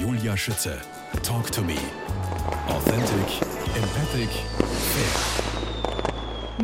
[0.00, 0.80] Julia Schütze.
[1.22, 1.76] Talk to me.
[2.68, 3.40] Authentic,
[3.76, 4.28] empathic,
[4.92, 5.44] fair.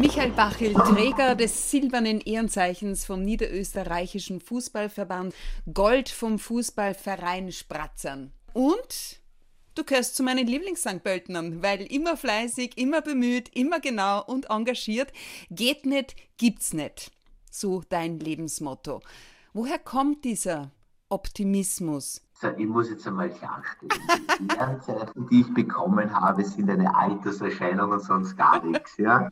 [0.00, 5.32] Michael Bachel, Träger des silbernen Ehrenzeichens vom Niederösterreichischen Fußballverband,
[5.72, 8.32] Gold vom Fußballverein Spratzern.
[8.52, 9.20] Und
[9.76, 11.04] du gehörst zu meinen Lieblings-St.
[11.04, 15.12] Pöltenern, weil immer fleißig, immer bemüht, immer genau und engagiert.
[15.50, 17.12] Geht nicht, gibt's nicht.
[17.50, 19.02] So dein Lebensmotto.
[19.52, 20.72] Woher kommt dieser
[21.11, 22.22] Optimismus?
[22.56, 23.93] Ich muss jetzt einmal klarstellen.
[24.40, 28.96] Die Ehrenzeichen, die ich bekommen habe, sind eine Alterserscheinung und sonst gar nichts.
[28.96, 29.29] Ja?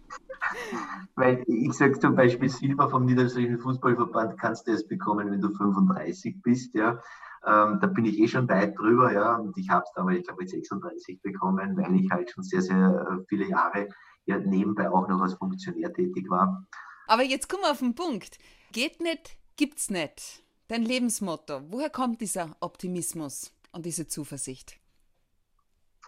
[1.15, 5.51] Weil ich sage zum Beispiel, Silber vom Niederösterreichischen Fußballverband kannst du erst bekommen, wenn du
[5.51, 6.75] 35 bist.
[6.75, 7.01] Ja?
[7.47, 9.13] Ähm, da bin ich eh schon weit drüber.
[9.13, 9.37] Ja?
[9.37, 12.61] Und ich habe es damals, ich glaube, mit 36 bekommen, weil ich halt schon sehr,
[12.61, 13.89] sehr äh, viele Jahre
[14.27, 16.67] ja, nebenbei auch noch als Funktionär tätig war.
[17.07, 18.39] Aber jetzt kommen wir auf den Punkt.
[18.73, 20.43] Geht nicht, gibt's nicht.
[20.71, 24.79] Dein Lebensmotto, woher kommt dieser Optimismus und diese Zuversicht?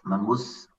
[0.03, 0.69] Man muss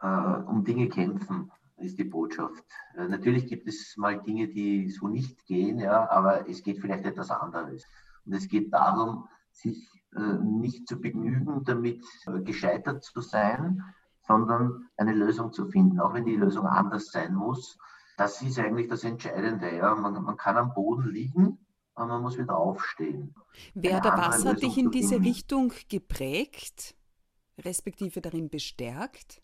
[0.00, 2.64] äh, um Dinge kämpfen, ist die Botschaft.
[2.96, 7.04] Äh, natürlich gibt es mal Dinge, die so nicht gehen, ja, aber es geht vielleicht
[7.04, 7.84] etwas anderes.
[8.26, 13.80] Und es geht darum, sich äh, nicht zu begnügen, damit äh, gescheitert zu sein,
[14.26, 17.78] sondern eine Lösung zu finden, auch wenn die Lösung anders sein muss.
[18.16, 19.72] Das ist eigentlich das Entscheidende.
[19.72, 19.94] Ja.
[19.94, 21.63] Man, man kann am Boden liegen
[22.04, 23.34] aber man muss wieder aufstehen.
[23.74, 26.94] Werder Bass hat dich in diese Richtung geprägt,
[27.58, 29.40] respektive darin bestärkt?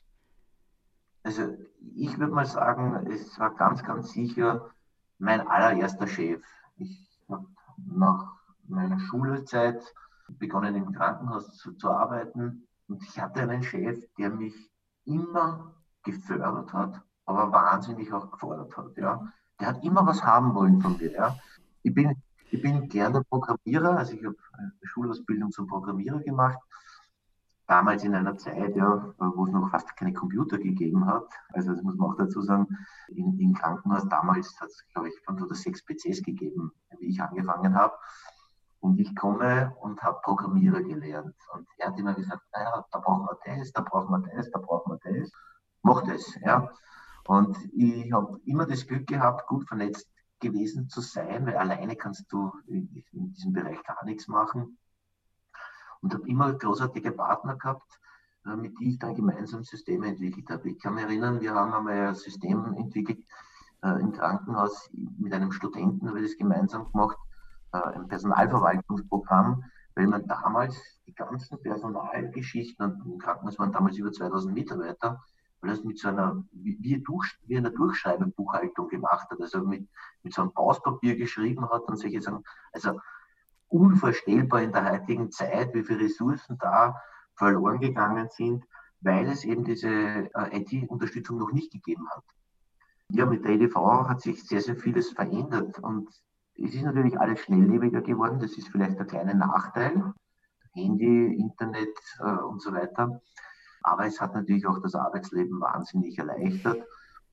[1.23, 1.55] Also
[1.97, 4.71] ich würde mal sagen, es war ganz, ganz sicher
[5.19, 6.43] mein allererster Chef.
[6.77, 8.33] Ich habe nach
[8.67, 9.83] meiner Schulzeit
[10.29, 14.55] begonnen im Krankenhaus zu, zu arbeiten und ich hatte einen Chef, der mich
[15.05, 18.97] immer gefördert hat, aber wahnsinnig auch gefordert hat.
[18.97, 19.33] Ja.
[19.59, 21.13] Der hat immer was haben wollen von mir.
[21.13, 21.37] Ja.
[21.83, 26.59] Ich bin ich bin gerne Programmierer, also ich habe eine Schulausbildung zum Programmierer gemacht.
[27.67, 31.29] Damals in einer Zeit, ja, wo es noch fast keine Computer gegeben hat.
[31.53, 32.67] Also das muss man auch dazu sagen,
[33.09, 37.23] in, im Krankenhaus damals hat es, glaube ich, fünf oder sechs PCs gegeben, wie ich
[37.23, 37.95] angefangen habe.
[38.81, 41.37] Und ich komme und habe Programmierer gelernt.
[41.55, 44.59] Und er hat immer gesagt, naja, da brauchen wir das, da brauchen wir das, da
[44.59, 45.31] brauchen wir das.
[45.83, 46.69] Mach das, ja.
[47.27, 50.09] Und ich habe immer das Glück gehabt, gut vernetzt
[50.41, 54.79] gewesen zu sein, weil alleine kannst du in diesem Bereich gar nichts machen.
[56.01, 58.01] Und habe immer großartige Partner gehabt,
[58.47, 60.71] äh, mit denen ich dann gemeinsam Systeme entwickelt habe.
[60.71, 63.23] Ich kann mich erinnern, wir haben einmal ein System entwickelt
[63.83, 67.19] äh, im Krankenhaus mit einem Studenten, haben wir das gemeinsam gemacht,
[67.73, 69.65] äh, ein Personalverwaltungsprogramm,
[69.95, 75.23] weil man damals die ganzen Personalgeschichten, und im Krankenhaus waren damals über 2000 Mitarbeiter,
[75.61, 79.89] weil es mit so einer, wie, wie, einer Durchschreibebuchhaltung gemacht hat, also mit,
[80.23, 82.45] mit so einem Pauspapier geschrieben hat und solche Sachen.
[82.73, 83.01] Also
[83.69, 87.01] unvorstellbar in der heutigen Zeit, wie viele Ressourcen da
[87.35, 88.65] verloren gegangen sind,
[89.01, 92.25] weil es eben diese äh, IT-Unterstützung noch nicht gegeben hat.
[93.09, 93.77] Ja, mit der EDV
[94.09, 96.09] hat sich sehr, sehr vieles verändert und
[96.55, 98.39] es ist natürlich alles schnelllebiger geworden.
[98.41, 100.13] Das ist vielleicht der kleine Nachteil.
[100.75, 103.21] Handy, Internet äh, und so weiter.
[103.83, 106.79] Aber es hat natürlich auch das Arbeitsleben wahnsinnig erleichtert.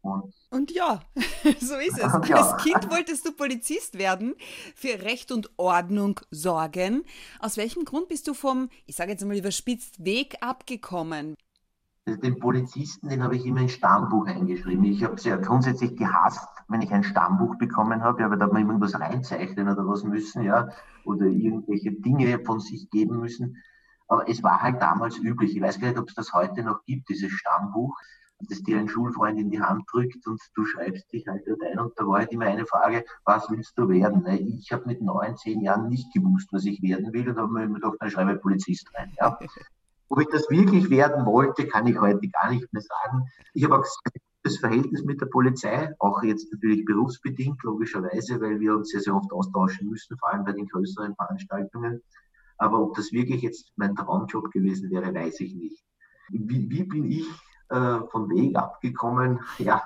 [0.02, 1.02] Und, und ja,
[1.60, 2.14] so ist es.
[2.30, 2.38] Ja.
[2.38, 4.36] Als Kind wolltest du Polizist werden,
[4.76, 7.04] für Recht und Ordnung sorgen.
[7.40, 11.36] Aus welchem Grund bist du vom, ich sage jetzt mal überspitzt, Weg abgekommen?
[12.06, 14.86] Also den Polizisten, den habe ich immer in Stammbuch eingeschrieben.
[14.86, 18.54] Ich habe es ja grundsätzlich gehasst, wenn ich ein Stammbuch bekommen habe, weil da hat
[18.54, 20.70] man irgendwas reinzeichnen oder was müssen, ja,
[21.04, 23.58] oder irgendwelche Dinge von sich geben müssen.
[24.08, 25.56] Aber es war halt damals üblich.
[25.56, 27.98] Ich weiß gar nicht, ob es das heute noch gibt, dieses Stammbuch,
[28.40, 31.80] das dir ein Schulfreund in die Hand drückt und du schreibst dich halt dort ein.
[31.80, 34.24] Und da war halt immer eine Frage, was willst du werden?
[34.24, 34.40] Ne?
[34.40, 37.64] Ich habe mit neun, zehn Jahren nicht gewusst, was ich werden will und habe mir
[37.64, 39.12] immer gedacht, dann schreibe ich Polizist rein.
[39.20, 39.38] Ja.
[40.10, 43.26] Ob ich das wirklich werden wollte, kann ich heute gar nicht mehr sagen.
[43.54, 43.86] Ich habe auch
[44.44, 49.14] das Verhältnis mit der Polizei, auch jetzt natürlich berufsbedingt, logischerweise, weil wir uns sehr, sehr
[49.14, 52.02] oft austauschen müssen, vor allem bei den größeren Veranstaltungen.
[52.58, 55.84] Aber ob das wirklich jetzt mein Traumjob gewesen wäre, weiß ich nicht.
[56.30, 57.28] Wie, wie bin ich
[57.70, 59.40] äh, vom Weg abgekommen?
[59.60, 59.82] Ja,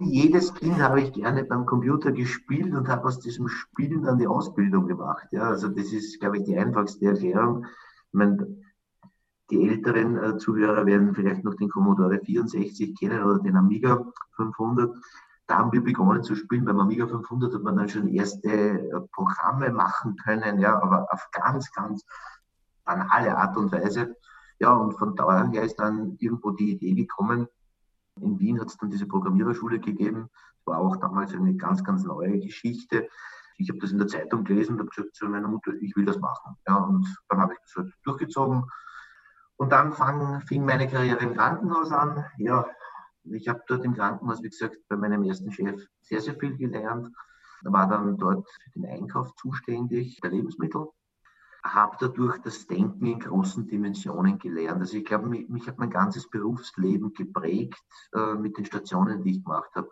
[0.00, 4.26] jedes Kind habe ich gerne beim Computer gespielt und habe aus diesem Spielen dann die
[4.26, 5.28] Ausbildung gemacht.
[5.30, 7.64] Ja, also das ist, glaube ich, die einfachste Erklärung.
[8.08, 8.56] Ich meine,
[9.50, 14.04] die älteren äh, Zuhörer werden vielleicht noch den Commodore 64 kennen oder den Amiga
[14.36, 14.96] 500
[15.46, 16.64] da haben wir begonnen zu spielen.
[16.64, 21.28] Beim Amiga 500 hat man dann schon erste äh, Programme machen können, ja, aber auf
[21.32, 22.04] ganz, ganz
[22.84, 24.16] banale Art und Weise.
[24.58, 27.48] Ja, und von daher ist dann irgendwo die Idee gekommen.
[28.20, 30.30] In Wien hat es dann diese Programmiererschule gegeben.
[30.64, 33.08] War auch damals eine ganz, ganz neue Geschichte.
[33.58, 36.04] ich habe das in der Zeitung gelesen und habe gesagt zu meiner Mutter, ich will
[36.04, 36.56] das machen.
[36.66, 38.64] Ja, und dann habe ich das halt durchgezogen.
[39.56, 42.24] Und dann fang, fing meine Karriere im Krankenhaus an.
[42.38, 42.66] Ja,
[43.24, 47.08] ich habe dort im Krankenhaus, wie gesagt, bei meinem ersten Chef sehr, sehr viel gelernt.
[47.62, 50.88] War dann dort für den Einkauf zuständig, der Lebensmittel.
[51.64, 54.80] Habe dadurch das Denken in großen Dimensionen gelernt.
[54.80, 57.82] Also ich glaube, mich, mich, hat mein ganzes Berufsleben geprägt
[58.12, 59.88] äh, mit den Stationen, die ich gemacht habe.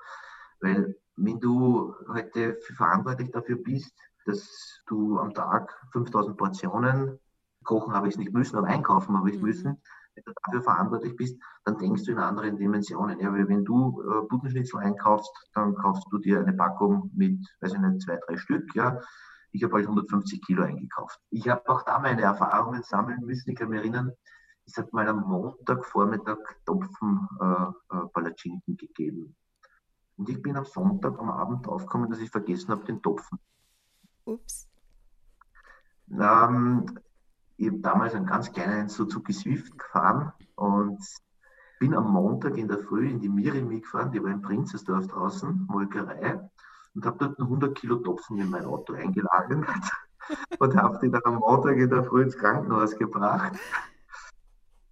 [0.61, 3.94] Weil wenn du heute verantwortlich dafür bist,
[4.26, 7.19] dass du am Tag 5000 Portionen
[7.64, 9.43] kochen habe ich es nicht müssen, aber einkaufen habe ich mhm.
[9.43, 9.82] müssen,
[10.14, 13.19] wenn du dafür verantwortlich bist, dann denkst du in anderen Dimensionen.
[13.20, 17.75] Ja, weil wenn du äh, Putenschnitzel einkaufst, dann kaufst du dir eine Packung mit, weiß
[17.75, 19.00] ich nicht, zwei, drei Stück, ja.
[19.53, 21.20] Ich habe halt 150 Kilo eingekauft.
[21.31, 23.50] Ich habe auch da meine Erfahrungen sammeln müssen.
[23.50, 24.12] Ich kann mich erinnern,
[24.64, 29.37] es hat mal am Montagvormittag Topfen äh, äh, Palatschinken gegeben.
[30.17, 33.38] Und ich bin am Sonntag am Abend draufgekommen, dass ich vergessen habe, den Topfen.
[34.25, 34.69] Ups.
[36.11, 36.87] Ähm,
[37.62, 40.99] ich habe damals einen ganz kleinen Suzuki Swift gefahren und
[41.79, 45.67] bin am Montag in der Früh in die Mirimi gefahren, die war in Prinzesdorf draußen,
[45.70, 46.41] Molkerei,
[46.94, 49.64] und habe dort 100 Kilo Topfen in mein Auto eingelagert
[50.59, 53.53] und habe die dann am Montag in der Früh ins Krankenhaus gebracht.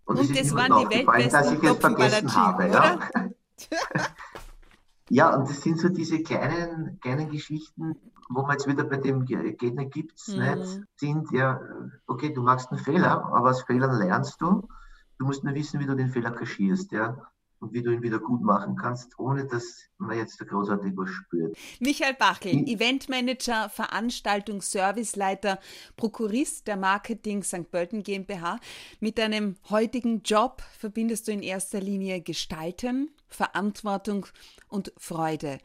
[0.05, 2.69] Und, und das waren die weltbesten dass ich es vergessen habe.
[2.69, 2.99] Ja.
[5.11, 7.97] ja, und das sind so diese kleinen, kleinen Geschichten,
[8.29, 10.39] wo wir jetzt wieder bei dem nicht, gibt's mhm.
[10.39, 11.61] nicht, sind ja,
[12.07, 14.69] okay, du machst einen Fehler, aber aus Fehlern lernst du.
[15.19, 17.27] Du musst nur wissen, wie du den Fehler kaschierst, ja.
[17.61, 21.57] Und wie du ihn wieder gut machen kannst, ohne dass man jetzt großartig was spürt.
[21.79, 22.67] Michael Bachel, hm?
[22.67, 25.61] Eventmanager, Veranstaltungsserviceleiter,
[25.97, 27.71] Prokurist der Marketing St.
[27.71, 28.59] Pölten GmbH.
[28.99, 34.27] Mit deinem heutigen Job verbindest du in erster Linie Gestalten, Verantwortung
[34.69, 35.59] und Freude.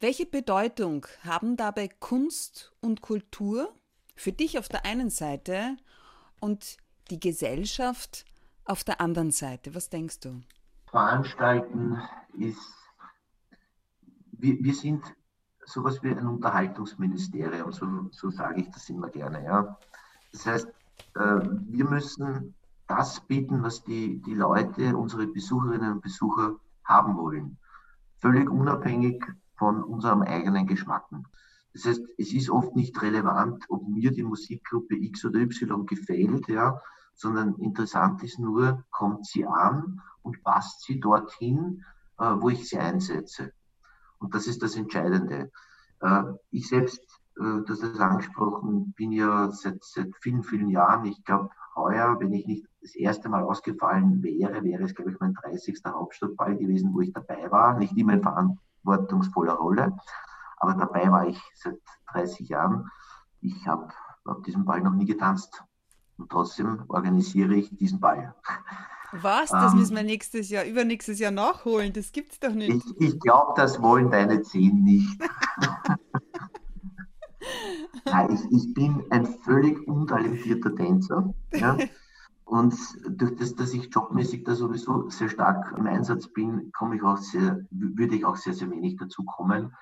[0.00, 3.72] Welche Bedeutung haben dabei Kunst und Kultur
[4.16, 5.78] für dich auf der einen Seite
[6.40, 6.76] und
[7.10, 8.26] die Gesellschaft
[8.64, 9.74] auf der anderen Seite?
[9.74, 10.42] Was denkst du?
[10.90, 12.00] Veranstalten
[12.38, 12.74] ist,
[14.32, 15.02] wir, wir sind
[15.64, 19.44] sowas wie ein Unterhaltungsministerium, so, so sage ich das immer gerne.
[19.44, 19.78] Ja.
[20.32, 20.68] Das heißt,
[21.14, 22.54] äh, wir müssen
[22.86, 27.58] das bieten, was die, die Leute, unsere Besucherinnen und Besucher haben wollen.
[28.16, 29.22] Völlig unabhängig
[29.56, 31.26] von unserem eigenen Geschmacken.
[31.74, 36.48] Das heißt, es ist oft nicht relevant, ob mir die Musikgruppe X oder Y gefällt,
[36.48, 36.80] ja,
[37.18, 41.84] sondern interessant ist nur, kommt sie an und passt sie dorthin,
[42.18, 43.52] äh, wo ich sie einsetze.
[44.18, 45.50] Und das ist das Entscheidende.
[46.00, 47.02] Äh, ich selbst,
[47.38, 52.32] äh, das ist angesprochen, bin ja seit, seit vielen, vielen Jahren, ich glaube, heuer, wenn
[52.32, 55.80] ich nicht das erste Mal ausgefallen wäre, wäre es, glaube ich, mein 30.
[55.86, 57.76] Hauptstadtball gewesen, wo ich dabei war.
[57.78, 59.96] Nicht immer in verantwortungsvoller Rolle,
[60.58, 61.80] aber dabei war ich seit
[62.12, 62.88] 30 Jahren.
[63.40, 63.88] Ich habe
[64.24, 65.64] auf diesem Ball noch nie getanzt.
[66.18, 68.34] Und trotzdem organisiere ich diesen Ball.
[69.12, 69.50] Was?
[69.50, 71.92] Das ähm, müssen wir nächstes Jahr, übernächstes Jahr nachholen.
[71.92, 72.84] Das gibt's doch nicht.
[72.98, 75.18] Ich, ich glaube, das wollen deine Zehn nicht.
[78.04, 81.32] Nein, ich, ich, bin ein völlig untalentierter Tänzer.
[81.54, 81.78] Ja?
[82.44, 82.74] Und
[83.08, 87.18] durch das, dass ich jobmäßig da sowieso sehr stark im Einsatz bin, komme ich auch
[87.18, 89.74] sehr, würde ich auch sehr, sehr wenig dazu kommen.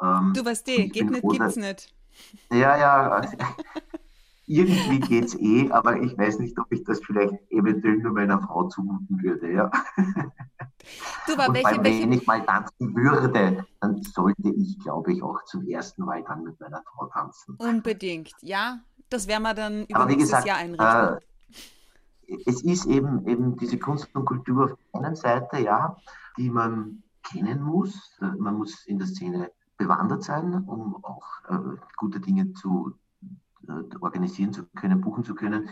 [0.00, 1.94] Ähm, du weißt eh, geht nicht, froh, gibt's nicht.
[2.50, 3.22] Ja, ja.
[4.52, 8.68] Irgendwie geht's eh, aber ich weiß nicht, ob ich das vielleicht eventuell nur meiner Frau
[8.68, 9.70] zumuten würde, ja.
[11.26, 12.08] Du, aber welche, wenn welche...
[12.10, 16.60] ich mal tanzen würde, dann sollte ich, glaube ich, auch zum ersten Mal dann mit
[16.60, 17.56] meiner Frau tanzen.
[17.56, 18.80] Unbedingt, ja.
[19.08, 21.18] Das werden wir dann über nächstes gesagt, Jahr einrichten.
[22.26, 25.96] Äh, es ist eben, eben diese Kunst und Kultur auf der einen Seite, ja,
[26.36, 28.18] die man kennen muss.
[28.20, 33.01] Man muss in der Szene bewandert sein, um auch äh, gute Dinge zu äh,
[34.00, 35.68] organisieren zu können, buchen zu können.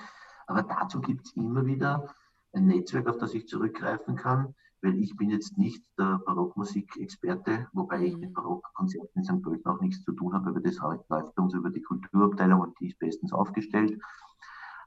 [0.47, 2.15] Aber dazu gibt es immer wieder
[2.53, 8.07] ein Netzwerk, auf das ich zurückgreifen kann, weil ich bin jetzt nicht der Barockmusikexperte, wobei
[8.07, 9.43] ich mit Barockkonzerten in St.
[9.43, 12.81] Pölten auch nichts zu tun habe, aber das läuft bei uns über die Kulturabteilung und
[12.81, 14.01] die ist bestens aufgestellt.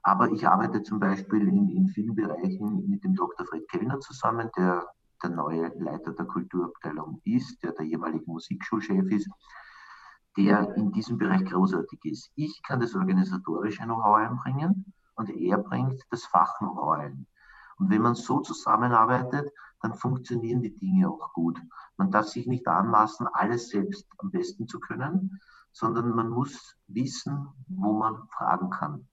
[0.02, 3.46] Aber ich arbeite zum Beispiel in, in vielen Bereichen mit dem Dr.
[3.46, 4.86] Fred Kellner zusammen, der
[5.22, 9.30] der neue Leiter der Kulturabteilung ist, der der jeweilige Musikschulchef ist,
[10.36, 12.30] der in diesem Bereich großartig ist.
[12.34, 17.26] Ich kann das organisatorische Know-how einbringen und er bringt das Fach-Know-how ein.
[17.78, 21.60] Und wenn man so zusammenarbeitet, dann funktionieren die Dinge auch gut.
[21.96, 25.40] Man darf sich nicht anmaßen, alles selbst am besten zu können,
[25.72, 29.06] sondern man muss wissen, wo man fragen kann.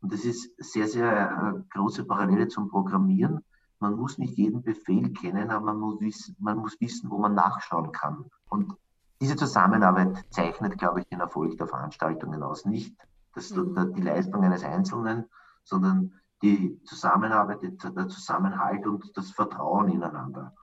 [0.00, 3.42] Und das ist sehr, sehr äh, große Parallele zum Programmieren.
[3.80, 7.34] Man muss nicht jeden Befehl kennen, aber man muss wissen, man muss wissen wo man
[7.34, 8.26] nachschauen kann.
[8.48, 8.74] Und
[9.20, 12.64] diese Zusammenarbeit zeichnet, glaube ich, den Erfolg der Veranstaltungen aus.
[12.64, 12.96] Nicht
[13.34, 13.94] das, mhm.
[13.94, 15.26] die Leistung eines Einzelnen,
[15.64, 20.54] sondern die Zusammenarbeit, der Zusammenhalt und das Vertrauen ineinander.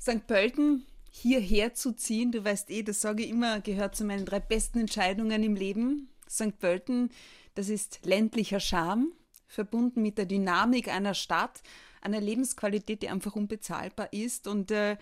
[0.00, 0.26] St.
[0.26, 4.40] Pölten hierher zu ziehen, du weißt eh, das sage ich immer, gehört zu meinen drei
[4.40, 6.08] besten Entscheidungen im Leben.
[6.28, 6.58] St.
[6.58, 7.10] Pölten,
[7.54, 9.12] das ist ländlicher Charme,
[9.46, 11.62] verbunden mit der Dynamik einer Stadt,
[12.00, 14.46] einer Lebensqualität, die einfach unbezahlbar ist.
[14.46, 14.96] Und äh,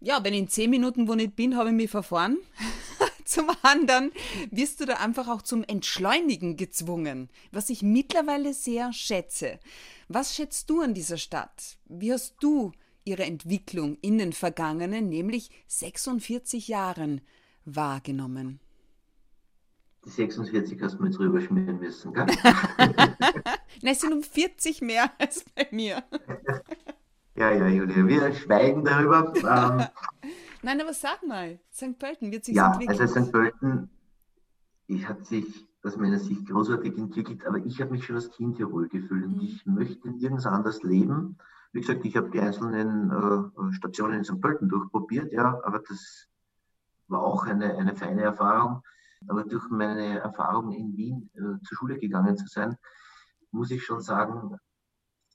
[0.00, 2.38] ja, wenn ich in zehn Minuten wo ich bin, habe ich mich verfahren.
[3.24, 4.12] zum anderen
[4.50, 9.58] wirst du da einfach auch zum Entschleunigen gezwungen, was ich mittlerweile sehr schätze.
[10.08, 11.78] Was schätzt du an dieser Stadt?
[11.86, 12.72] Wie hast du
[13.04, 17.20] ihre Entwicklung in den vergangenen, nämlich 46 Jahren,
[17.64, 18.60] wahrgenommen?
[20.04, 22.26] Die 46 hast du mir jetzt rüberschmieren müssen, gell?
[22.76, 26.04] Nein, es sind um 40 mehr als bei mir.
[27.36, 29.32] ja, ja, Julia, wir schweigen darüber.
[29.36, 29.86] Ähm,
[30.62, 31.98] Nein, aber sag mal, St.
[31.98, 33.00] Pölten wird sich ja, entwickeln.
[33.00, 33.32] Also St.
[33.32, 33.90] Pölten
[35.06, 38.70] hat sich aus meiner Sicht großartig entwickelt, aber ich habe mich schon als Kind hier
[38.70, 39.42] wohlgefühlt und mhm.
[39.42, 41.36] ich möchte nirgends anders leben.
[41.72, 44.40] Wie gesagt, ich habe die einzelnen äh, Stationen in St.
[44.40, 46.28] Pölten durchprobiert, ja, aber das
[47.08, 48.82] war auch eine, eine feine Erfahrung.
[49.26, 52.76] Aber durch meine Erfahrung in Wien äh, zur Schule gegangen zu sein,
[53.50, 54.56] muss ich schon sagen,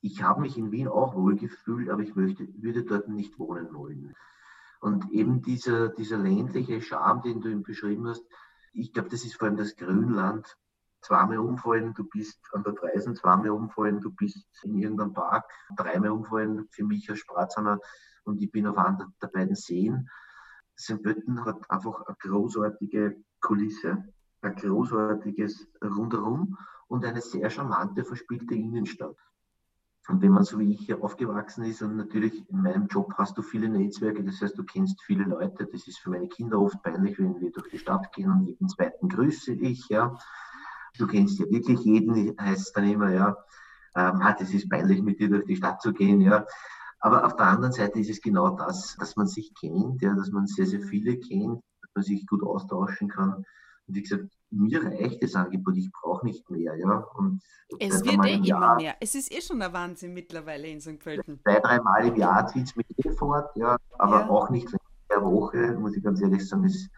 [0.02, 4.16] ich habe mich in Wien auch wohlgefühlt, aber ich möchte, würde dort nicht wohnen wollen.
[4.80, 8.26] Und eben dieser, dieser ländliche Charme, den du ihm beschrieben hast,
[8.72, 10.58] ich glaube, das ist vor allem das Grünland.
[11.02, 16.12] Zweimal umfallen, du bist an der Dreisen, zweimal umfallen, du bist in irgendeinem Park, dreimal
[16.12, 17.80] umfallen für mich als Spratzahner
[18.24, 20.10] und ich bin auf einer der beiden Seen.
[20.78, 21.02] St.
[21.02, 24.06] Pölten hat einfach eine großartige Kulisse,
[24.42, 29.16] ein großartiges Rundherum und eine sehr charmante, verspielte Innenstadt.
[30.10, 33.38] Und wenn man so wie ich hier aufgewachsen ist und natürlich in meinem Job hast
[33.38, 35.68] du viele Netzwerke, das heißt, du kennst viele Leute.
[35.72, 38.68] Das ist für meine Kinder oft peinlich, wenn wir durch die Stadt gehen und jeden
[38.68, 40.18] zweiten grüße ich, ja.
[40.98, 43.38] Du kennst ja wirklich jeden, heißt es dann immer, ja,
[43.96, 46.44] ähm, ah, das ist peinlich, mit dir durch die Stadt zu gehen, ja.
[47.00, 50.32] Aber auf der anderen Seite ist es genau das, dass man sich kennt, ja, dass
[50.32, 53.46] man sehr, sehr viele kennt, dass man sich gut austauschen kann.
[53.90, 57.08] Und wie gesagt, mir reicht das Angebot, ich brauche nicht mehr, ja.
[57.16, 57.42] Und
[57.80, 58.96] es wird eh immer mehr.
[59.00, 61.00] Es ist eh schon ein Wahnsinn mittlerweile in St.
[61.00, 61.40] Pölten.
[61.42, 64.30] Zwei, dreimal im Jahr zieht es mich eh fort, ja, aber ja.
[64.30, 64.72] auch nicht
[65.10, 66.66] der Woche, muss ich ganz ehrlich sagen.
[66.66, 66.90] Ist,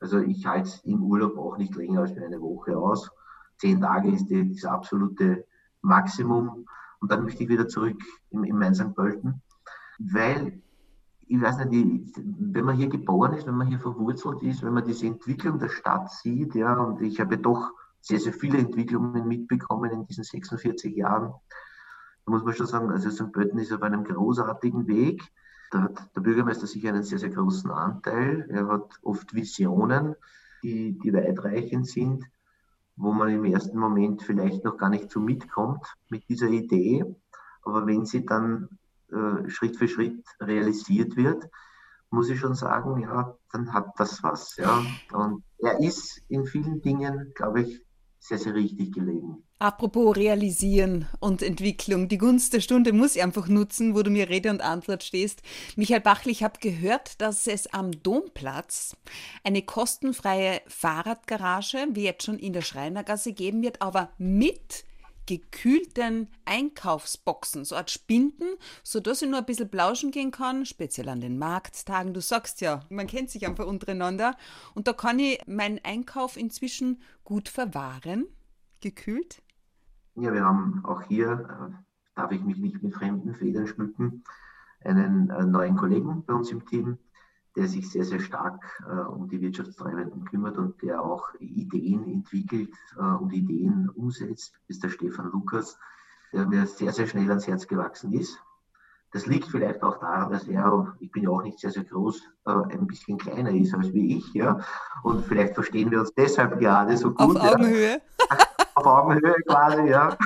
[0.00, 3.10] also ich halte im Urlaub auch nicht länger als eine Woche aus.
[3.56, 5.46] Zehn Tage ist die, das absolute
[5.80, 6.66] Maximum.
[7.00, 8.94] Und dann möchte ich wieder zurück in, in mein St.
[8.94, 9.42] Pölten,
[9.98, 10.60] weil
[11.26, 14.84] ich weiß nicht, wenn man hier geboren ist, wenn man hier verwurzelt ist, wenn man
[14.84, 19.90] diese Entwicklung der Stadt sieht, ja, und ich habe doch sehr, sehr viele Entwicklungen mitbekommen
[19.90, 21.32] in diesen 46 Jahren,
[22.24, 23.32] da muss man schon sagen, also St.
[23.32, 25.22] Pölten ist auf einem großartigen Weg.
[25.70, 28.46] Da hat der Bürgermeister sicher einen sehr, sehr großen Anteil.
[28.48, 30.14] Er hat oft Visionen,
[30.62, 32.24] die, die weitreichend sind,
[32.96, 37.04] wo man im ersten Moment vielleicht noch gar nicht so mitkommt mit dieser Idee.
[37.62, 38.68] Aber wenn sie dann
[39.14, 41.48] äh, Schritt für Schritt realisiert wird,
[42.10, 44.56] muss ich schon sagen, ja, dann hat das was.
[44.56, 44.84] Ja.
[45.12, 47.84] Und er ist in vielen Dingen, glaube ich,
[48.20, 49.42] sehr, sehr richtig gelegen.
[49.58, 54.30] Apropos Realisieren und Entwicklung, die Gunst der Stunde muss ich einfach nutzen, wo du mir
[54.30, 55.42] Rede und Antwort stehst.
[55.76, 58.96] Michael Bachl, ich habe gehört, dass es am Domplatz
[59.42, 64.84] eine kostenfreie Fahrradgarage, wie jetzt schon in der Schreinergasse, geben wird, aber mit
[65.26, 71.20] gekühlten Einkaufsboxen, so Art Spinden, sodass ich nur ein bisschen plauschen gehen kann, speziell an
[71.20, 72.14] den Markttagen.
[72.14, 74.36] Du sagst ja, man kennt sich einfach untereinander.
[74.74, 78.26] Und da kann ich meinen Einkauf inzwischen gut verwahren,
[78.80, 79.42] gekühlt.
[80.16, 81.74] Ja, wir haben auch hier, äh,
[82.14, 84.22] darf ich mich nicht mit fremden Federn schmücken,
[84.84, 86.98] einen äh, neuen Kollegen bei uns im Team,
[87.56, 92.74] der sich sehr, sehr stark äh, um die Wirtschaftstreibenden kümmert und der auch Ideen entwickelt
[92.96, 95.78] äh, und Ideen umsetzt, ist der Stefan Lukas,
[96.32, 98.38] der mir sehr, sehr schnell ans Herz gewachsen ist.
[99.12, 102.20] Das liegt vielleicht auch daran, dass er, ich bin ja auch nicht sehr, sehr groß,
[102.46, 104.58] äh, ein bisschen kleiner ist als wie ich, ja.
[105.04, 107.36] Und vielleicht verstehen wir uns deshalb gerade so gut.
[107.36, 108.00] Auf Augenhöhe.
[108.20, 108.36] Ja.
[108.74, 110.16] Auf Augenhöhe quasi, ja.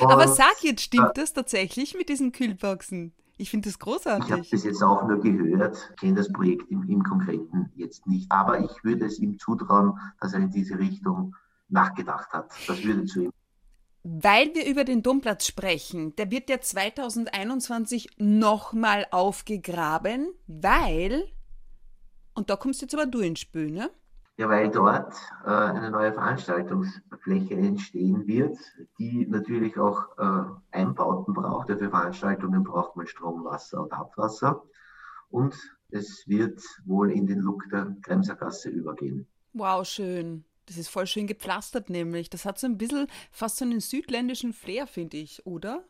[0.00, 3.12] Aber sag jetzt, stimmt das tatsächlich mit diesen Kühlboxen?
[3.40, 4.26] Ich finde das großartig.
[4.26, 8.30] Ich habe bis jetzt auch nur gehört, kenne das Projekt im, im Konkreten jetzt nicht,
[8.30, 11.34] aber ich würde es ihm zutrauen, dass er in diese Richtung
[11.70, 12.50] nachgedacht hat.
[12.68, 13.32] Das würde zu ihm.
[14.02, 21.24] Weil wir über den Domplatz sprechen, der wird ja 2021 nochmal aufgegraben, weil,
[22.34, 23.90] und da kommst jetzt aber du ins Spiel, ne?
[24.40, 25.12] Ja, weil dort
[25.44, 28.56] äh, eine neue Veranstaltungsfläche entstehen wird,
[28.98, 31.68] die natürlich auch äh, Einbauten braucht.
[31.68, 34.62] Ja, für Veranstaltungen braucht man Strom, Wasser und Abwasser.
[35.28, 35.54] Und
[35.90, 39.26] es wird wohl in den Look der Kremsergasse übergehen.
[39.52, 40.46] Wow, schön.
[40.64, 42.30] Das ist voll schön gepflastert nämlich.
[42.30, 45.84] Das hat so ein bisschen fast so einen südländischen Flair, finde ich, oder?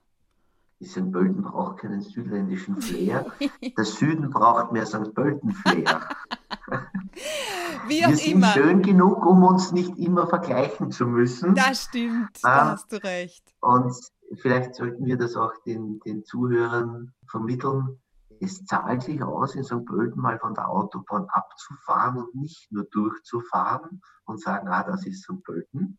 [0.80, 1.12] Die St.
[1.12, 3.26] Pölten braucht keinen südländischen Flair.
[3.78, 5.14] Der Süden braucht mehr St.
[5.14, 6.08] Pölten-Flair.
[7.88, 8.46] Wie auch Wir sind immer.
[8.48, 11.54] schön genug, um uns nicht immer vergleichen zu müssen.
[11.54, 12.70] Das stimmt, da Ah.
[12.72, 13.44] hast du recht.
[13.60, 13.94] Und
[14.40, 18.00] vielleicht sollten wir das auch den, den Zuhörern vermitteln.
[18.40, 19.84] Es zahlt sich aus, in St.
[19.84, 25.24] Pölten mal von der Autobahn abzufahren und nicht nur durchzufahren und sagen, ah, das ist
[25.24, 25.42] St.
[25.42, 25.98] Pölten.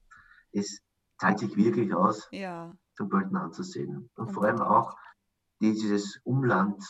[0.51, 0.81] Es
[1.19, 2.73] zahlt sich wirklich aus, Ja.
[2.99, 3.09] St.
[3.09, 4.09] Pölten anzusehen.
[4.15, 4.61] Und vor Unbedingt.
[4.61, 4.95] allem auch
[5.61, 6.83] dieses Umland,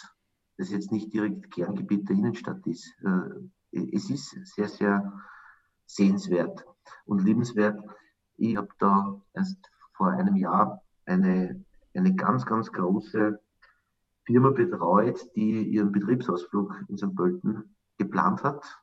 [0.57, 2.93] das jetzt nicht direkt Kerngebiet der Innenstadt ist.
[3.03, 5.13] Äh, Es ist sehr, sehr
[5.85, 6.65] sehenswert
[7.05, 7.79] und liebenswert.
[8.37, 9.57] Ich habe da erst
[9.93, 11.63] vor einem Jahr eine,
[11.93, 13.39] eine ganz, ganz große
[14.23, 17.15] Firma betreut, die ihren Betriebsausflug in St.
[17.15, 18.81] Pölten geplant hat.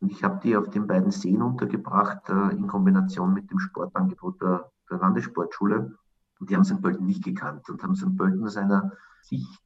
[0.00, 4.40] Und ich habe die auf den beiden Seen untergebracht, äh, in Kombination mit dem Sportangebot
[4.42, 5.96] der, der Landessportschule.
[6.38, 6.82] Und die haben St.
[6.82, 8.16] Pölten nicht gekannt und haben St.
[8.16, 8.92] Pölten aus einer
[9.22, 9.62] Sicht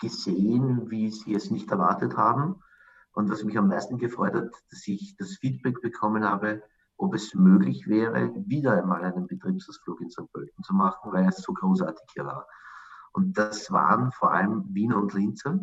[0.00, 2.56] gesehen, wie sie es nicht erwartet haben.
[3.12, 6.62] Und was mich am meisten gefreut hat, dass ich das Feedback bekommen habe,
[6.96, 10.30] ob es möglich wäre, wieder einmal einen Betriebsausflug in St.
[10.32, 12.46] Pölten zu machen, weil es so großartig hier war.
[13.12, 15.60] Und das waren vor allem Wiener und Linzer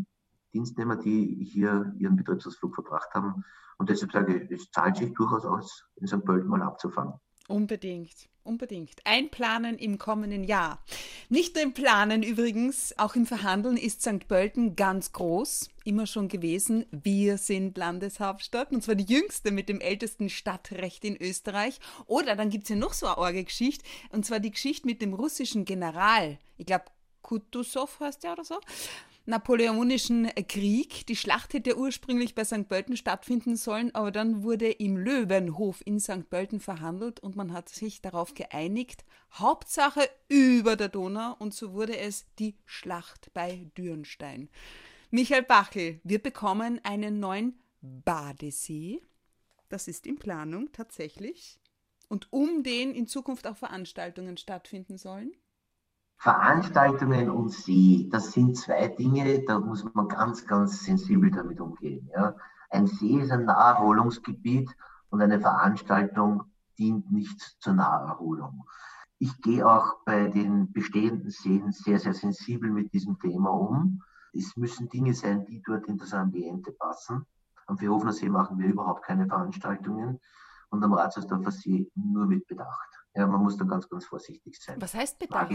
[0.53, 3.43] Dienstnehmer, die hier ihren Betriebsausflug verbracht haben.
[3.77, 6.23] Und deshalb sage ich, es zahlt sich durchaus aus, in St.
[6.25, 7.13] Pölten mal abzufangen.
[7.49, 8.91] Unbedingt, unbedingt.
[9.05, 10.83] Einplanen im kommenden Jahr.
[11.29, 14.27] Nicht nur im Planen übrigens, auch im Verhandeln ist St.
[14.27, 16.85] Pölten ganz groß, immer schon gewesen.
[16.91, 21.79] Wir sind Landeshauptstadt und zwar die jüngste mit dem ältesten Stadtrecht in Österreich.
[22.05, 25.15] Oder dann gibt es ja noch so eine Orge-Geschichte und zwar die Geschichte mit dem
[25.15, 26.37] russischen General.
[26.59, 26.85] Ich glaube,
[27.23, 28.59] Kutusow heißt der oder so.
[29.25, 31.05] Napoleonischen Krieg.
[31.07, 32.67] Die Schlacht hätte ursprünglich bei St.
[32.67, 36.29] Pölten stattfinden sollen, aber dann wurde im Löwenhof in St.
[36.29, 41.97] Pölten verhandelt und man hat sich darauf geeinigt, Hauptsache über der Donau und so wurde
[41.97, 44.49] es die Schlacht bei Dürnstein.
[45.11, 49.01] Michael Bachel, wir bekommen einen neuen Badesee.
[49.69, 51.59] Das ist in Planung tatsächlich.
[52.07, 55.31] Und um den in Zukunft auch Veranstaltungen stattfinden sollen.
[56.21, 62.09] Veranstaltungen und See, das sind zwei Dinge, da muss man ganz, ganz sensibel damit umgehen.
[62.13, 62.35] Ja.
[62.69, 64.69] Ein See ist ein Naherholungsgebiet
[65.09, 66.43] und eine Veranstaltung
[66.77, 68.65] dient nicht zur Naherholung.
[69.17, 74.03] Ich gehe auch bei den bestehenden Seen sehr, sehr sensibel mit diesem Thema um.
[74.33, 77.25] Es müssen Dinge sein, die dort in das Ambiente passen.
[77.65, 80.19] Am Vierhofener See machen wir überhaupt keine Veranstaltungen
[80.69, 82.98] und am Ratzersdorfer See nur mit Bedacht.
[83.13, 84.79] Ja, man muss da ganz, ganz vorsichtig sein.
[84.79, 85.51] Was heißt bedacht?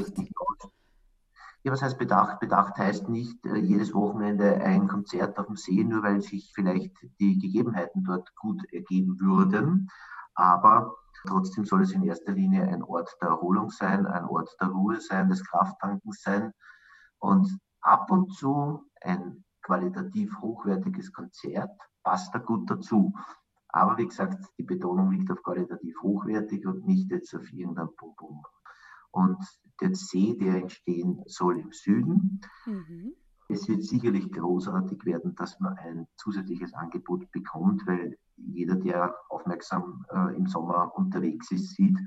[1.63, 2.41] Ja, was heißt Bedacht?
[2.41, 6.93] Bedacht heißt nicht äh, jedes Wochenende ein Konzert auf dem See, nur weil sich vielleicht
[7.19, 9.89] die Gegebenheiten dort gut ergeben würden.
[10.35, 10.95] Aber
[11.27, 15.01] trotzdem soll es in erster Linie ein Ort der Erholung sein, ein Ort der Ruhe
[15.01, 16.53] sein, des Krafttankens sein
[17.19, 21.71] und ab und zu ein qualitativ hochwertiges Konzert
[22.03, 23.15] passt da gut dazu.
[23.75, 28.45] Aber wie gesagt, die Betonung liegt auf qualitativ hochwertig und nicht jetzt auf irgendein Pum-Pum.
[29.11, 29.37] Und
[29.81, 33.15] der See, der entstehen soll im Süden, Mhm.
[33.49, 40.07] es wird sicherlich großartig werden, dass man ein zusätzliches Angebot bekommt, weil jeder, der aufmerksam
[40.09, 41.99] äh, im Sommer unterwegs ist, sieht,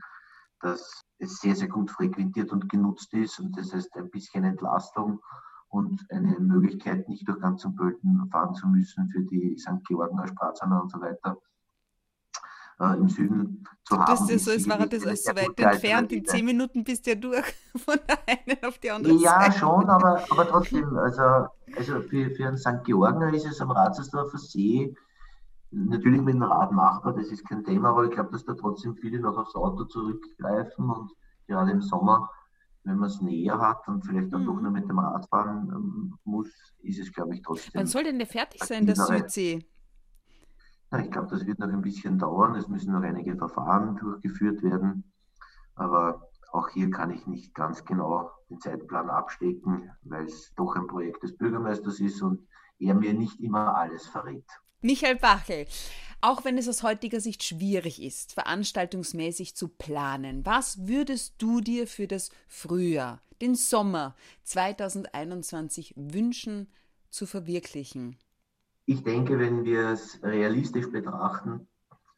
[0.62, 3.42] dass es sehr, sehr gut frequentiert und genutzt ist.
[3.42, 5.20] Und das heißt ein bisschen Entlastung
[5.68, 9.84] und eine Möglichkeit, nicht durch ganz zum Pölten fahren zu müssen für die St.
[9.86, 11.38] Georgener, Spratzerner und so weiter
[12.80, 14.06] äh, im Süden zu haben.
[14.06, 16.12] Das ist ja ist so, wäre sicherlich das alles so weit entfernt.
[16.12, 19.60] In zehn Minuten bist du ja durch von der einen auf die andere Ja, Seite.
[19.60, 21.22] schon, aber, aber trotzdem, also,
[21.76, 22.84] also für, für einen St.
[22.86, 24.94] Georgener ist es am Ratzersdorfer See
[25.72, 28.96] natürlich mit dem Rad machbar, das ist kein Thema, aber ich glaube, dass da trotzdem
[28.96, 31.12] viele noch aufs Auto zurückgreifen und
[31.48, 32.30] gerade im Sommer,
[32.84, 34.46] wenn man es näher hat und vielleicht dann Mhm.
[34.46, 36.48] doch nur mit dem Rad fahren ähm, muss,
[36.84, 37.72] ist es, glaube ich, trotzdem.
[37.76, 38.96] Wann soll denn der fertig sein, der.
[38.96, 39.66] Südsee?
[41.02, 42.56] Ich glaube, das wird noch ein bisschen dauern.
[42.56, 45.12] Es müssen noch einige Verfahren durchgeführt werden.
[45.76, 50.88] Aber auch hier kann ich nicht ganz genau den Zeitplan abstecken, weil es doch ein
[50.88, 52.48] Projekt des Bürgermeisters ist und
[52.80, 54.46] er mir nicht immer alles verrät.
[54.82, 55.66] Michael Bachel,
[56.22, 61.88] auch wenn es aus heutiger Sicht schwierig ist, veranstaltungsmäßig zu planen, was würdest du dir
[61.88, 66.68] für das Frühjahr, den Sommer 2021 wünschen
[67.10, 68.18] zu verwirklichen?
[68.90, 71.68] Ich denke, wenn wir es realistisch betrachten,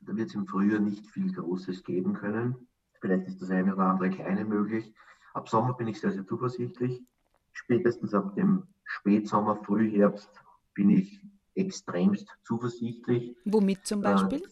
[0.01, 2.67] da wird es im Frühjahr nicht viel Großes geben können.
[3.01, 4.93] Vielleicht ist das eine oder andere kleine möglich.
[5.33, 7.01] Ab Sommer bin ich sehr, sehr zuversichtlich.
[7.53, 10.29] Spätestens ab dem Spätsommer, Frühherbst
[10.75, 13.35] bin ich extremst zuversichtlich.
[13.45, 14.43] Womit zum Beispiel?
[14.43, 14.49] Äh,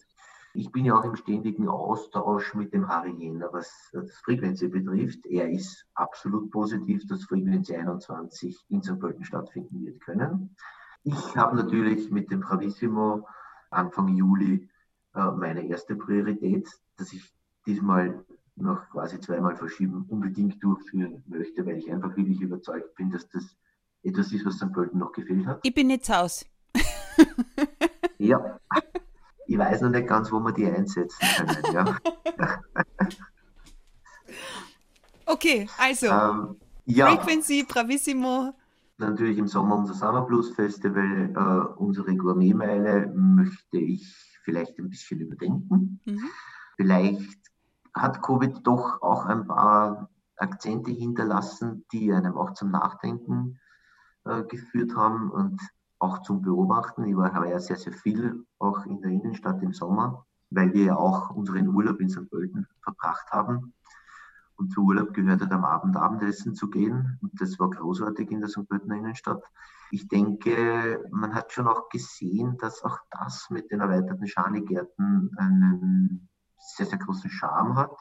[0.54, 5.24] ich bin ja auch im ständigen Austausch mit dem Harry Jenner, was das Frequency betrifft.
[5.26, 8.98] Er ist absolut positiv, dass Frequency 21 in St.
[8.98, 10.56] Pölten stattfinden wird können.
[11.04, 13.26] Ich habe natürlich mit dem Bravissimo
[13.70, 14.68] Anfang Juli
[15.14, 17.32] äh, meine erste Priorität, dass ich
[17.66, 18.24] diesmal
[18.56, 23.56] noch quasi zweimal verschieben unbedingt durchführen möchte, weil ich einfach wirklich überzeugt bin, dass das
[24.02, 24.72] etwas ist, was St.
[24.72, 25.60] Pölten noch gefehlt hat.
[25.62, 26.44] Ich bin jetzt aus.
[28.18, 28.58] ja,
[29.46, 31.74] ich weiß noch nicht ganz, wo wir die einsetzen können.
[31.74, 31.98] Ja.
[35.26, 37.10] okay, also ähm, ja.
[37.10, 38.54] Frequency, Bravissimo.
[38.98, 45.20] Natürlich im Sommer unser Summer Blues Festival, äh, unsere Gourmetmeile möchte ich vielleicht ein bisschen
[45.20, 46.00] überdenken.
[46.04, 46.24] Mhm.
[46.76, 47.38] Vielleicht
[47.94, 53.60] hat Covid doch auch ein paar Akzente hinterlassen, die einem auch zum Nachdenken
[54.24, 55.60] äh, geführt haben und
[56.00, 57.04] auch zum Beobachten.
[57.04, 60.96] Ich war ja sehr, sehr viel auch in der Innenstadt im Sommer, weil wir ja
[60.96, 62.28] auch unseren Urlaub in St.
[62.30, 63.72] Pölten verbracht haben.
[64.58, 67.18] Und zu Urlaub gehört halt am Abend Abendessen zu gehen.
[67.22, 68.68] Und das war großartig in der St.
[68.68, 69.42] Pöltener Innenstadt.
[69.90, 76.28] Ich denke, man hat schon auch gesehen, dass auch das mit den erweiterten Schanigärten einen
[76.58, 77.96] sehr, sehr großen Charme hat.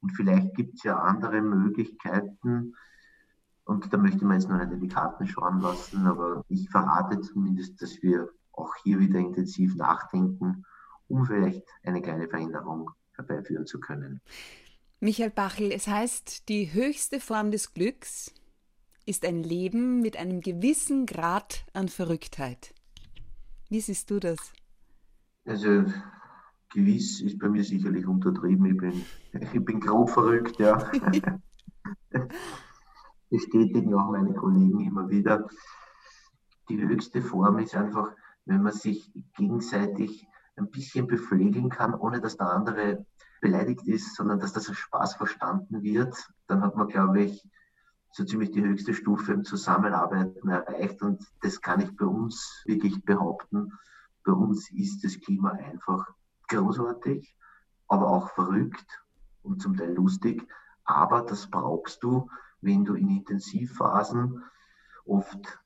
[0.00, 2.74] Und vielleicht gibt es ja andere Möglichkeiten,
[3.64, 7.80] und da möchte man jetzt noch nicht in Karten schauen lassen, aber ich verrate zumindest,
[7.80, 10.64] dass wir auch hier wieder intensiv nachdenken,
[11.08, 14.20] um vielleicht eine kleine Veränderung herbeiführen zu können.
[15.04, 18.32] Michael Bachel, es heißt, die höchste Form des Glücks
[19.04, 22.72] ist ein Leben mit einem gewissen Grad an Verrücktheit.
[23.68, 24.38] Wie siehst du das?
[25.44, 25.86] Also
[26.72, 28.64] gewiss ist bei mir sicherlich untertrieben.
[28.66, 29.04] Ich bin,
[29.52, 30.78] ich bin grob verrückt, ja.
[33.28, 35.48] bestätigen auch meine Kollegen immer wieder.
[36.68, 38.12] Die höchste Form ist einfach,
[38.44, 43.04] wenn man sich gegenseitig ein bisschen beflegeln kann, ohne dass der andere
[43.42, 47.46] beleidigt ist, sondern dass das als Spaß verstanden wird, dann hat man, glaube ich,
[48.12, 51.02] so ziemlich die höchste Stufe im Zusammenarbeiten erreicht.
[51.02, 53.72] Und das kann ich bei uns wirklich behaupten.
[54.24, 56.06] Bei uns ist das Klima einfach
[56.48, 57.36] großartig,
[57.88, 59.02] aber auch verrückt
[59.42, 60.46] und zum Teil lustig.
[60.84, 64.42] Aber das brauchst du, wenn du in Intensivphasen
[65.04, 65.58] oft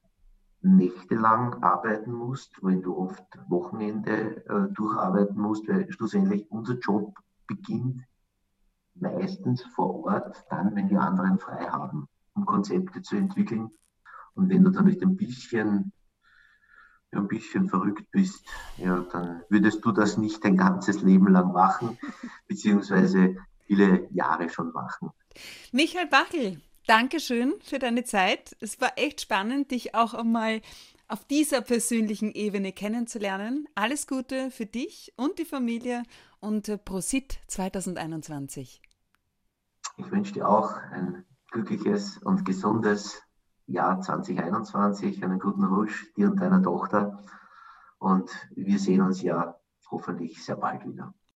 [0.63, 7.15] nächtelang arbeiten musst, wenn du oft Wochenende äh, durcharbeiten musst, weil schlussendlich unser Job
[7.47, 8.03] beginnt
[8.95, 13.71] meistens vor Ort, dann, wenn die anderen frei haben, um Konzepte zu entwickeln.
[14.35, 15.93] Und wenn du dann nicht ein bisschen,
[17.11, 18.45] ein bisschen verrückt bist,
[18.77, 21.99] ja, dann würdest du das nicht dein ganzes Leben lang machen,
[22.49, 25.11] beziehungsweise viele Jahre schon machen.
[25.73, 28.57] Michael Bachel, Dankeschön für deine Zeit.
[28.61, 30.61] Es war echt spannend, dich auch einmal
[31.09, 33.69] auf dieser persönlichen Ebene kennenzulernen.
[33.75, 36.03] Alles Gute für dich und die Familie
[36.41, 38.83] und äh, Prosit 2021.
[39.99, 43.23] Ich wünsche dir auch ein glückliches und gesundes
[43.67, 47.25] Jahr 2021, einen guten Rutsch dir und deiner Tochter.
[47.99, 49.59] Und wir sehen uns ja
[49.91, 51.15] hoffentlich sehr bald wieder.